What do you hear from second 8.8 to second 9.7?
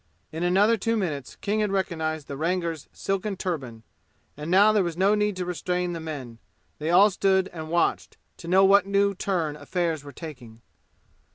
new turn